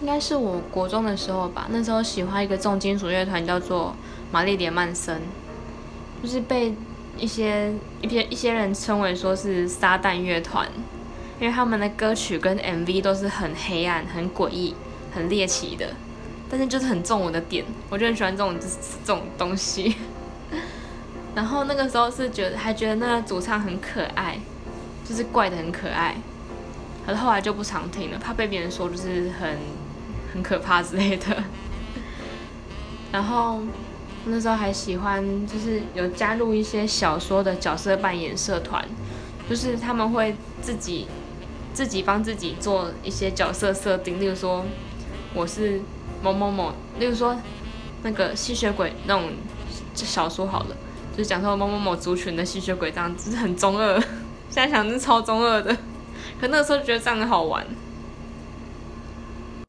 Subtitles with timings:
[0.00, 3.94] 应该是我国中的时候吧，那时候喜欢一个重金属乐团叫做
[4.30, 5.20] 玛丽莲曼森，
[6.22, 6.74] 就是被
[7.16, 10.68] 一些一些一些人称为说是撒旦乐团，
[11.40, 14.74] 因为他们的歌曲跟 MV 都是很黑暗、很诡异、
[15.14, 15.88] 很猎奇的，
[16.50, 19.96] 但是就是很中我的点，我就很喜欢这种这种东西。
[21.34, 24.38] 然后那个时候是觉得还觉得那个主唱很可爱，
[25.08, 26.16] 就是怪的很可爱，
[27.06, 29.56] 可是后来就不常听了，怕被别人说就是很。
[30.34, 31.44] 很可怕之类的，
[33.10, 33.62] 然后
[34.26, 38.86] 那时候还喜欢，就是有加入一些小说的角色扮演社团，
[39.48, 41.06] 就是他们会自己
[41.72, 44.62] 自己帮自己做一些角色设定，例如说
[45.32, 45.80] 我是
[46.22, 47.34] 某某某，例如说
[48.02, 49.30] 那个吸血鬼那种
[49.94, 50.76] 小说好了，
[51.16, 53.98] 就讲说某某某族群的吸血鬼这样，就是很中二，
[54.50, 55.74] 现在想是超中二的，
[56.40, 57.66] 可那个时候觉得这样很好玩。